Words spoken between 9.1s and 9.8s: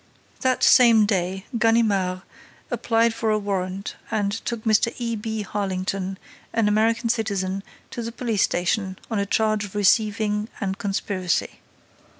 on a charge of